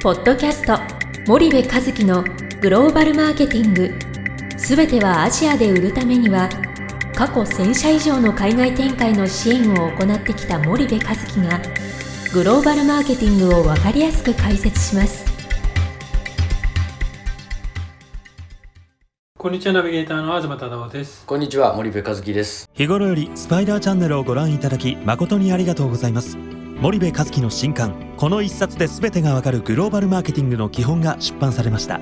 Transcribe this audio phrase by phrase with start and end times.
[0.00, 0.78] ポッドキャスト
[1.26, 2.22] 森部和樹の
[2.60, 3.92] グローバルマーケティング。
[4.56, 6.48] すべてはアジアで売るためには
[7.16, 11.60] 過去1000社以上の海外展開の支援を行ってきた森部和樹が
[12.32, 15.26] グローバルマーケティングを分かりやすく解説します。
[19.36, 21.26] こんにちはナビゲーターの東忠夫です。
[21.26, 22.70] こんにちは森部和樹です。
[22.72, 26.38] 日頃よりスパイダーチャンネルをご覧いただき誠にありがとうございます
[26.80, 32.00] 森部和樹の新刊この一冊で全てがわかるグローバルマーケティングの基本が出版されました。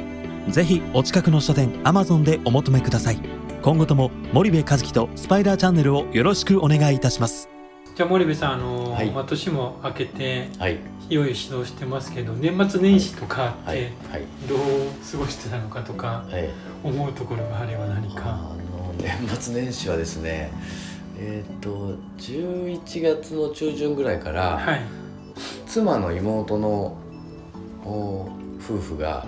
[0.50, 3.18] ぜひお近くの書店 Amazon でお求めください。
[3.62, 7.48] 今後とも森部和樹とスパイダーチャンネルをよろしくお願いいたします。
[7.94, 9.10] じゃあ森部さんあの、はい。
[9.10, 10.78] まあ、年も明けてはい。
[11.08, 13.78] いよいよ指導してますけど年末年始とかって、はい。
[13.78, 13.92] はい。
[14.46, 14.58] どう
[15.10, 16.50] 過ごしてたのかとかはい
[16.84, 20.52] 思うところがあれば何あかの年末年始はですね
[21.18, 24.80] えっ、と11月の中旬ぐらいから、はい。
[25.66, 26.96] 妻の妹の
[27.84, 29.24] お夫婦が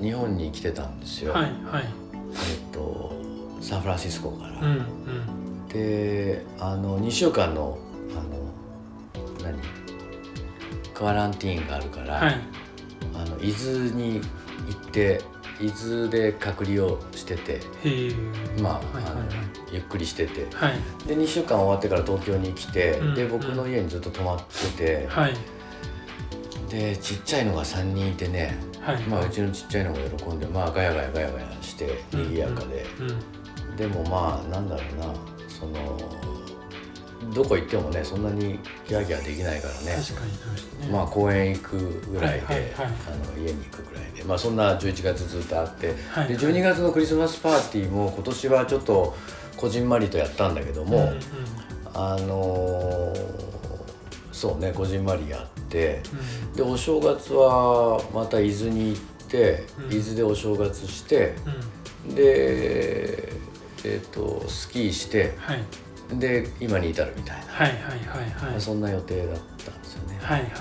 [0.00, 1.84] 日本に来てたんですよ、はいはい。
[1.84, 3.12] えっ、と
[3.60, 5.68] サンフランシスコから、うんうん。
[5.68, 7.78] であの2週間の
[8.12, 9.58] あの何？
[10.94, 12.40] クアランティーンがあるから、はい。
[13.14, 14.20] あの伊豆に
[14.68, 15.20] 行って
[15.60, 17.60] 伊豆で隔離をしてて
[18.60, 19.22] まあ,、はいはいあの
[19.72, 20.46] ゆっくりしてて。
[20.54, 20.78] はい。
[21.06, 24.44] で2週間終わってから東京に来て、うんで僕の家にずっと泊まっ
[24.76, 25.34] てて、はい。
[26.68, 29.00] でちっちゃいのが3人いてね、はい。
[29.02, 33.76] まあ、うちのちっちゃいのも喜んでまあガヤガヤガヤガヤして賑やかで、うんうん。
[33.76, 35.14] でもまあなんだろうな
[35.48, 35.98] その
[37.36, 40.02] どこ行ってもねそんなにギャーギャーできないからね。
[40.02, 40.92] 確かに確かにね。
[40.92, 41.76] まあ公園行く
[42.10, 42.82] ぐらいで、あ
[43.36, 44.24] の家に行くぐらいで。
[44.24, 49.14] まあそんな11月ずっとあって、はいで12月のクリスマスパーティーも今年はちょっと
[49.56, 51.12] こじんまりとやったんだけども、
[51.92, 53.46] あのー
[54.32, 56.02] そうねこじんまりやって。
[56.50, 56.56] うん。
[56.56, 59.92] でお正月はまた伊豆に行って、うん。
[59.94, 61.34] 伊豆でお正月して
[62.08, 62.14] うん。
[62.14, 63.32] で
[63.84, 65.62] えっ、とスキーしてはい
[66.14, 67.90] で今に至るみたいな、はいはいはい
[68.30, 68.50] はい。
[68.52, 70.18] まあそんな予定だったんですよね。
[70.22, 70.60] はいはいはい。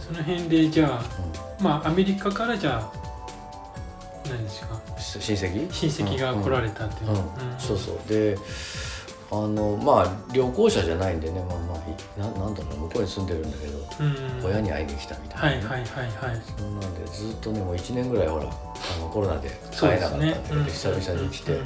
[0.00, 2.92] その辺でじゃあまあアメリカからじゃあ
[4.28, 4.74] 何ですか。
[4.74, 5.72] うん親戚？
[5.72, 7.10] 親戚が来られたっていう。
[7.10, 7.16] うん。
[7.16, 8.08] の、そうそう。
[8.08, 8.36] で
[9.30, 12.74] あのまあ旅行者じゃないんでねまあまあいななんだろう。
[12.74, 14.06] な向こうに住んでるんだけど、うん、
[14.40, 16.42] うん、親に会いに来たみたいな、はいはいはいはい。
[16.58, 18.46] そんなんでずっとねもう1年ぐらいほらあ
[19.00, 21.64] のコロナでそう会えなかったんだけど、久々に来て、うんうん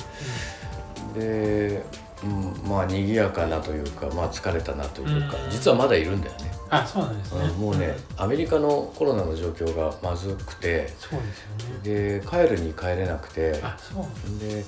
[1.12, 1.82] で、
[2.22, 5.50] うん、まあ賑やかなというかまあ疲れたなというか、うん。
[5.50, 12.20] 実はまだいるんだよね、あそうなんですね、うんもうねアメリカのコロナの状況がまずくてそうですよね。
[12.20, 14.64] で帰るに帰れなくてあそうでやっ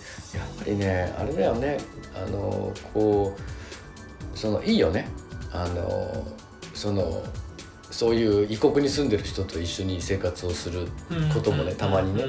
[0.59, 1.79] ぱりねあれだよね
[2.15, 3.37] あのこ
[4.35, 5.09] うそのいいよね。
[5.53, 6.27] あの
[6.75, 7.23] その
[7.95, 10.89] そういう異国に住んでる人と一緒に生活をする
[11.33, 12.25] こともねたまにね。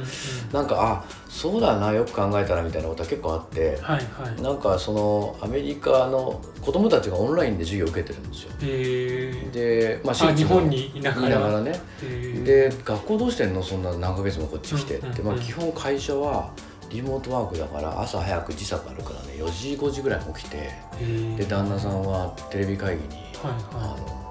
[0.53, 4.41] なんかあそうだなよく考えたらみたいなことは結構あってはいはい。
[4.43, 8.51] なんかそのアメリカの子供たちがオンラインで授業を受けてるんですよ。
[8.61, 11.61] えー、で、まあ、日本にいながら。
[11.61, 11.81] ね。
[12.03, 12.43] えー。
[12.43, 13.63] で学校どうしてんの？
[13.63, 16.51] そんな何ヶ月もこっち来てって、まあ、基本会社は
[16.91, 20.57] リモートワークだから朝早く時差があるからね4時5時ぐらいに起きて。
[20.99, 21.37] えー。
[21.37, 23.25] で旦那さんはテレビ会議に、はい
[23.73, 24.25] あはの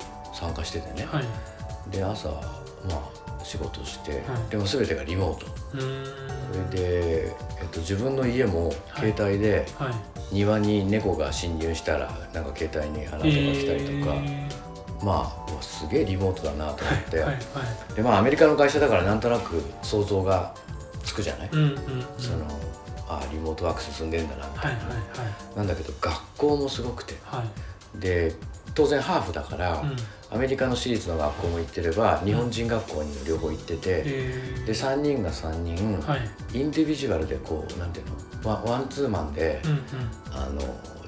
[0.44, 1.25] 参加しててね、いはい。
[1.91, 2.41] で朝ま
[2.93, 4.50] あ仕事して、はい。
[4.50, 5.47] でも全てがリモート。
[5.71, 5.77] そ
[6.77, 7.28] れで、
[7.60, 9.12] えっと、自分の家もはい。
[9.12, 9.94] 携帯ではい。
[10.32, 14.49] 庭に猫が侵入したらなんか携帯に話が来たりとか、え
[15.03, 17.41] まあすげえリモートだなと思って、ー、はいは
[17.93, 17.94] い。
[17.94, 20.55] でまあアメリカの会社だからなんとなく想像が
[21.05, 21.76] つくじゃない、うんうんうん。
[22.19, 22.47] その
[23.09, 27.15] あリモートワーク進んでんだなみたいな、はいはいなんだけど学校もすごくて。
[27.25, 28.00] はいはい。
[28.00, 28.34] で
[28.75, 29.97] 当然ハーフだから、うん。
[30.31, 36.59] アメリカの私立の学校も行ってれば日本人学校にも両方行ってて、えー、で3人が3人、はい。
[36.59, 38.07] インディビジュアルでこうなんていう
[38.45, 39.79] のワワンツーマンで、うんうん。
[40.33, 40.61] あの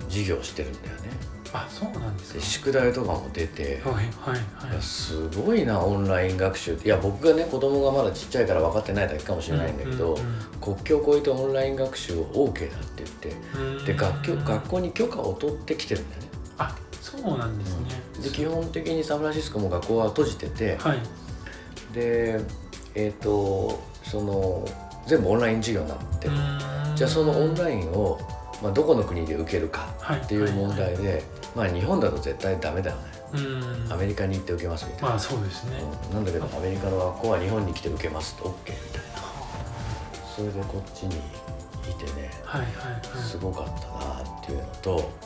[0.09, 1.10] 授業してるんだよね。
[1.53, 4.09] あそうなんですでか宿題とかも出て、はいはいい
[4.66, 4.74] はい。
[4.74, 6.86] やすごいなオンライン学習って。
[6.86, 10.27] いや僕がね子供がまだちっちゃいから分かってないだけかもしれないんだけど、うんうん
[10.60, 13.84] 国境を越えてオンライン学習を OK だって言ってうん。
[13.84, 16.28] で学校学校に許可を取ってきてるんだよね。
[16.59, 16.74] あ
[17.06, 17.86] そうなんですね、
[18.20, 20.98] で基本的にサンフランシスコも学校は閉じてて、はい。
[21.94, 22.41] で
[22.97, 24.66] えっ、とその
[25.06, 26.34] 全部オンライン授業になってる、
[26.97, 28.18] じゃあそのオンラインを、
[28.60, 30.20] まあ、どこの国で受けるかはい。
[30.20, 31.22] っていう問題で、
[31.54, 33.03] まあ日本だと絶対ダメだよね。
[33.34, 33.92] うん。
[33.92, 36.14] アメリカに行って受けますみたいな、まあそうですね、うん。
[36.14, 38.34] なんだけどアメリカの学校は日本に来て受けます。
[38.36, 38.54] と OK み
[38.91, 39.16] たいな。
[40.34, 41.14] それでこっちに
[41.91, 43.22] いてねはいはいはい。
[43.22, 45.26] すごかったなっていうのとあ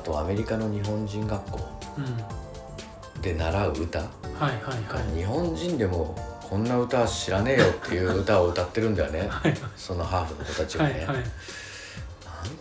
[0.00, 1.60] とアメリカの日本人学校
[1.98, 3.22] うん。
[3.22, 3.98] で習う歌。
[3.98, 5.16] はいはいはい。
[5.16, 6.14] 日本人でも
[6.48, 9.26] こんな歌知らねえよっていう歌を歌ってるんだよね。
[9.30, 11.16] はいそのハーフの子たちがね、はいはい。
[11.16, 11.22] なん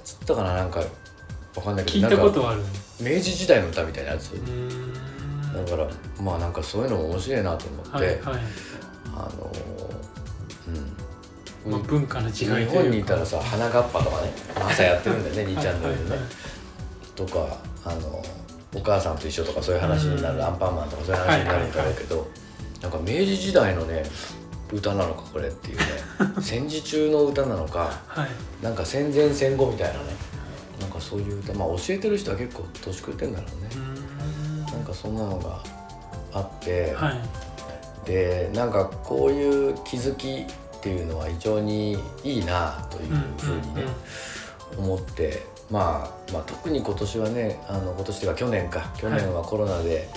[0.03, 0.79] つったかななんか
[1.55, 2.61] わかんないけ聞いどなんかたことはある。
[2.99, 4.31] 明治時代の歌みたいなやつ。
[4.31, 5.87] だから
[6.21, 8.19] まあなんかそういうのも面白いなと思って、はいはい。
[9.15, 9.51] あの
[11.65, 16.58] うん、まあ、文化の違い日本にいたらさ花がっぱとかね朝やってるんだよね2チャンネルでね、 はいはいはい
[17.19, 18.23] とかあの
[18.73, 20.43] お母さんと一緒とかそういう話になる、うん。
[20.43, 22.27] アンパンマンとかそういう話になるんだろうけど、
[22.81, 24.03] なんか明治時代のね
[24.71, 25.83] 歌なのかこれっていうね
[26.41, 28.63] 戦時中の歌なのかはい。
[28.63, 29.99] なんか戦前戦後みたいなね
[30.79, 33.69] なんかそういう歌まあ教えてる人は結構年食ってんだろうね。
[33.71, 34.65] う、ーん。
[34.65, 35.61] なんかそんなのが
[36.33, 37.19] あって、はい。
[38.05, 40.45] でなんかこういう気づき
[40.79, 43.83] っていうのは非常にいいなというふうにね、
[44.77, 48.91] 思って、まあ、まあ特に今年はねあの今年というか去年か。
[48.97, 50.09] 去年はコロナで、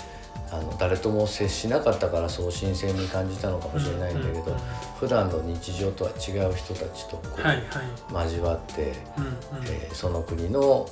[0.51, 4.61] あの誰とも接しなかったからそう新鮮に感じたのかもしれないんだけど、うんうん
[5.03, 8.29] 普段の日常とは違う人たちとこう、はいはい。
[8.29, 9.33] 交わって、うんうん。
[9.67, 10.89] えーその国のお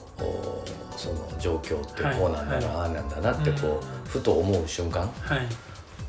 [0.96, 2.80] その状況ってこうなんだな、はい。
[2.80, 5.46] ああなんだなってこう、うんふと思う瞬間はい。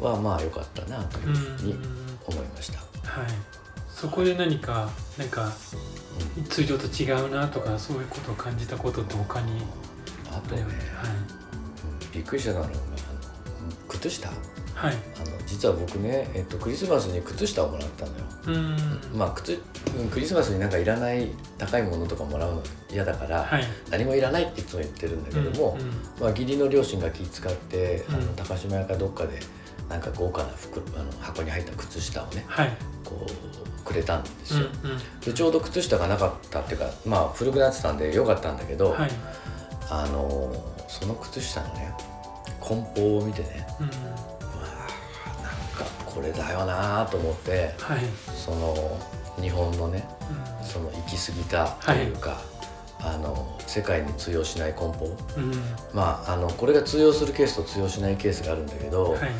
[0.03, 1.79] はまあ良かったなというふうにうん
[2.27, 2.79] 思いました。
[2.79, 3.27] はい。
[3.87, 4.89] そこで何か
[5.19, 5.51] なんかうん
[6.49, 9.61] 通常と違うなとかそういうことを感じたことって他に
[10.29, 10.71] あとねはい。
[10.71, 10.77] うん
[12.13, 12.75] びっくりしたのがあの
[13.87, 14.29] 靴下。
[14.29, 14.31] あ
[14.75, 14.95] はい。
[14.95, 15.01] の
[15.45, 18.25] 実は僕ね、えっと、クリスマスに靴下をもらったのよ。
[18.47, 19.17] うーん。
[19.17, 19.61] まあ靴
[19.97, 23.63] うんクリスマスになんかいらない高いものとかもらうの嫌だから、はい。
[23.89, 25.87] 何もいらないっていつも言ってるんだけども、うんうん。
[26.19, 28.35] まあ、義理の両親が気使って、あのうん。
[28.35, 29.39] 高島屋かどっかで
[29.91, 32.69] なんか豪華な袋あの箱に入った靴下をねはい。
[33.05, 34.67] こうくれたんですうんよ。
[35.25, 39.11] でちょうど靴下がなかったっていうかまあ古くなってたんでよかったんだけど、うんはい。
[39.89, 40.53] あの
[40.87, 41.93] その靴下のね
[42.61, 47.99] 梱包を見てねうんうわーなんかこれだよなと思ってはい。
[48.35, 48.99] その
[49.41, 50.07] 日本のね
[50.63, 52.39] うその行き過ぎたというか、
[52.99, 55.05] あの世界に通用しない梱包。
[55.07, 55.13] んう
[55.47, 55.53] ん。
[55.93, 59.31] まああのこれが通用するケースと通用しないケースがあるんだけど、はい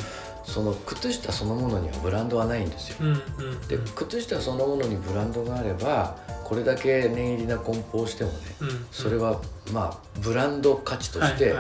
[0.52, 2.98] その靴下そのものにはブランドはないんですよ。
[3.00, 3.12] うんう
[3.56, 11.54] んで靴下そのものにブランドがあればこれだけ念入りな梱包をしてもねうんそれはまあブランド価値として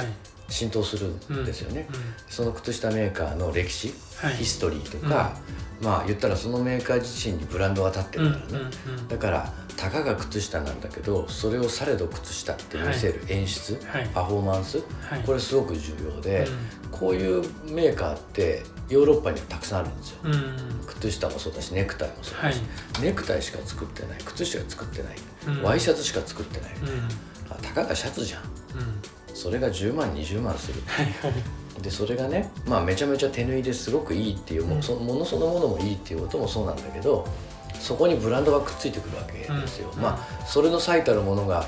[0.51, 1.87] 浸透するんですよね。
[1.89, 1.95] うん
[2.29, 4.35] その靴下メーカーの歴史、はい。
[4.35, 5.35] ヒストリーとか、
[5.81, 14.09] まあ言ったらそのメーカー自身にブランドが立ってうんるからね、うんうんだからたかが靴下なんだけどそれをされど靴下って見せる演出、はい。
[14.13, 14.77] パフォーマンス
[15.09, 15.23] はい。
[15.25, 16.47] これすごく重要で、う
[16.91, 20.23] こういうメーカーってヨーロッパにはたくさんあるんですよ。
[20.23, 20.55] んうん。
[20.85, 22.53] 靴下もそうだしネクタイもそうはい。
[22.53, 22.63] だし、
[23.01, 24.17] ネクタイしか作ってない。
[24.23, 25.15] 靴下が作ってない、
[25.47, 25.63] うん。
[25.63, 27.51] ワイシャツしか作ってない、うん。
[27.51, 28.43] あたかがシャツじゃん。
[28.43, 28.47] うん
[29.33, 30.81] それが10万20万する。
[31.81, 37.27] でそれがね、まあ、めちゃめちゃ手縫いですごくいいっていうも,、うんそのものそのものもいいっていうこともそうなんだけど
[37.79, 40.01] そこにブランドがくっついてくるわけですよ、うん。
[40.01, 41.65] まあそれの最たるものが、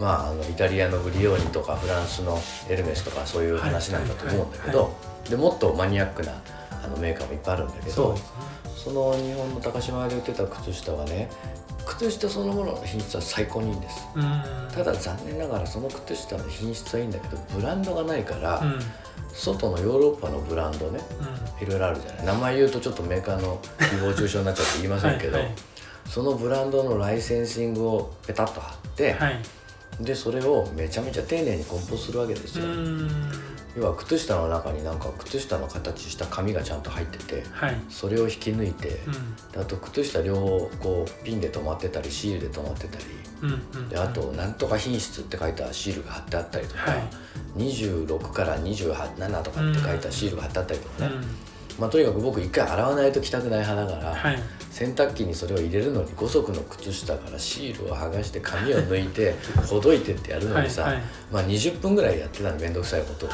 [0.00, 4.94] まあ、あのイタリアのブリオーニとかフランスのエルメスとかそういう話なんだと思うんだけど、
[5.28, 6.40] でもっとマニアックな
[6.84, 8.20] あのメーカーもいっぱいあるんだけどそね。
[8.76, 11.28] その日本の高島屋で売ってた靴下はね
[11.86, 14.06] 靴下そのものの品質は最高にいいんです。
[14.14, 14.42] うん。
[14.72, 18.78] ただ残念ながらその靴下の品質はいいんだけどブランドがないから、うん。
[19.32, 21.00] 外のヨーロッパのブランドね
[21.60, 22.26] いろいろあるじゃない。
[22.26, 25.54] 名前言うとちょっとメーカーの誹謗中傷になっちゃって言いませんけど、はいはい。
[26.06, 29.40] そのブランドのライセンシングをペタッと貼って、はい。
[30.00, 33.08] でそれをめちゃめちゃ丁寧に梱包するわけですうよ、ん
[33.76, 37.80] 要は靴下の中になんか靴下の形した紙がちゃんと入っててはい。
[37.90, 39.52] それを引き抜いて、うん。
[39.52, 43.04] であと靴下両方こうピンで止まってたりシールで止まってたり
[43.42, 43.88] うんうん。
[43.88, 47.02] であと「なんとか品質」って書いたシールが貼ってあったりとか、はい。
[47.58, 54.38] 26から27とかって書いたシールが貼ってあったりとかね、うんまあ、とにかく僕一回洗わないと着たくない派だから、はい。
[54.70, 59.34] 洗濯機にそれを入れるのに5足の靴下からシールを剥がして紙を抜いて
[59.66, 61.02] ほどいてってやるのにさ、はいはい。
[61.32, 63.26] まあ20分ぐらいやってたの面倒くさいこと。
[63.26, 63.28] を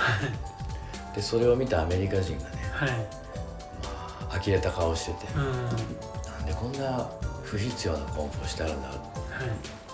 [1.14, 2.90] でそれを見たアメリカ人がね、はい。
[2.90, 5.66] まあ呆れた顔してて、うん。
[5.66, 7.08] なんでこんな
[7.42, 8.98] 不必要な梱包してあるんだはい。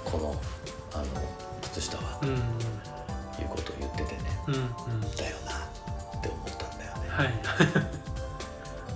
[0.04, 0.34] この
[0.94, 1.04] あの
[1.62, 2.28] 靴下は、うん。
[2.30, 2.38] いう
[3.48, 4.40] ことを言っててね。
[4.48, 5.16] うんうん。
[5.16, 5.52] だよな
[6.18, 7.08] って思ったんだよね。
[7.08, 7.97] はい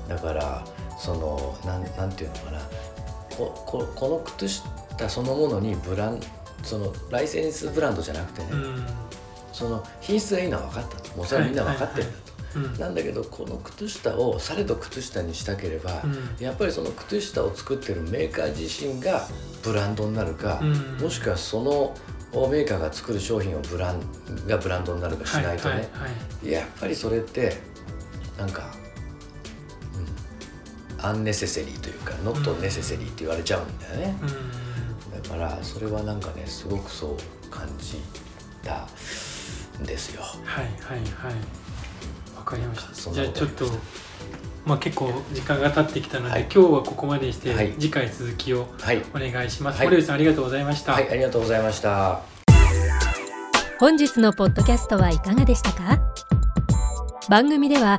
[0.09, 0.65] だから
[0.99, 2.61] そのなんなんていうのかな。
[3.37, 6.21] こここの靴下そのものにブラン
[6.63, 8.87] そのライセンスブランドじゃなくてね、うん。
[9.53, 11.17] その品質がいいのは分かったと。
[11.17, 12.79] もうそれはみんな分かってるんだと、うん。
[12.79, 16.45] なんだけどこの靴下をされど靴下にしたければ、うん。
[16.45, 19.27] やっぱりその靴下を作ってるメーカー自身が
[19.63, 20.99] ブランドになるか、うん。
[20.99, 21.95] もしくはその
[22.51, 24.01] メーカーが作る商品をブラン
[24.47, 25.89] がブランドになるかしないとね、
[26.43, 27.59] やっぱりそれって
[28.39, 28.82] なんか、うん、
[31.03, 35.23] アンネセセリーというかノットネセセリーって言われちゃうんだよね、うん。
[35.23, 38.01] だからそれはなんかねすごくそう感じ
[38.63, 38.87] た
[39.81, 40.23] んですよ。
[40.23, 41.35] はいはいはい。
[42.37, 43.13] わかりました。
[43.13, 43.67] じゃあちょっと
[44.65, 46.43] まあ結構時間が経ってきたので、はい。
[46.43, 47.73] 今日はここまでにして、はい。
[47.79, 49.03] 次回続きをはい。
[49.15, 49.87] お願いします、はい。
[49.89, 52.21] 森部さんありがとうございました、はいありがとうございました。
[53.81, 55.99] 本日のポッドキャストはいかがでしたか？
[57.29, 57.99] 番組では